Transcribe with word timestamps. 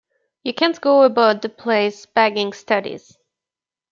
You 0.43 0.55
can't 0.55 0.81
go 0.81 1.03
about 1.03 1.43
the 1.43 1.49
place 1.49 2.07
bagging 2.07 2.53
studies. 2.53 3.19